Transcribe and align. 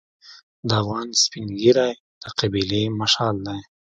د 0.67 0.69
افغان 0.81 1.07
سپین 1.23 1.49
ږیری 1.61 1.91
د 2.21 2.25
قبیلې 2.39 2.83
مشعل 2.99 3.35
دی. 3.47 3.59